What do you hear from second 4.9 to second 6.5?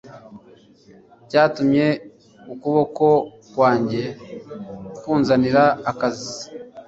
kunzanira agakiza